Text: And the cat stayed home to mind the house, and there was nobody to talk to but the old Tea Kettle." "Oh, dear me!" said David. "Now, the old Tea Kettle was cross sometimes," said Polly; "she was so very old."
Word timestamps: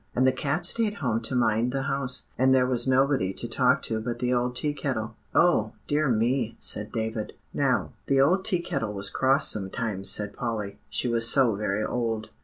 And 0.15 0.25
the 0.25 0.31
cat 0.31 0.65
stayed 0.65 0.95
home 0.95 1.21
to 1.21 1.35
mind 1.35 1.71
the 1.71 1.83
house, 1.83 2.25
and 2.35 2.55
there 2.55 2.65
was 2.65 2.87
nobody 2.87 3.33
to 3.33 3.47
talk 3.47 3.83
to 3.83 3.99
but 3.99 4.17
the 4.17 4.33
old 4.33 4.55
Tea 4.55 4.73
Kettle." 4.73 5.15
"Oh, 5.35 5.73
dear 5.85 6.09
me!" 6.09 6.55
said 6.57 6.91
David. 6.91 7.33
"Now, 7.53 7.91
the 8.07 8.19
old 8.19 8.43
Tea 8.43 8.61
Kettle 8.61 8.93
was 8.93 9.11
cross 9.11 9.51
sometimes," 9.51 10.09
said 10.09 10.33
Polly; 10.33 10.79
"she 10.89 11.07
was 11.07 11.29
so 11.29 11.53
very 11.53 11.83
old." 11.85 12.31